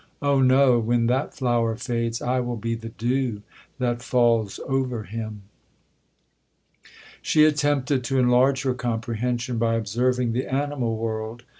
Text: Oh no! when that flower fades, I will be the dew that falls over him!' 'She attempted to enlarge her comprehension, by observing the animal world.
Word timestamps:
Oh 0.19 0.41
no! 0.41 0.79
when 0.79 1.05
that 1.05 1.35
flower 1.35 1.75
fades, 1.75 2.23
I 2.23 2.39
will 2.39 2.55
be 2.55 2.73
the 2.73 2.89
dew 2.89 3.43
that 3.77 4.01
falls 4.01 4.59
over 4.65 5.03
him!' 5.03 5.43
'She 7.21 7.45
attempted 7.45 8.03
to 8.05 8.17
enlarge 8.17 8.63
her 8.63 8.73
comprehension, 8.73 9.59
by 9.59 9.75
observing 9.75 10.31
the 10.33 10.47
animal 10.47 10.97
world. 10.97 11.43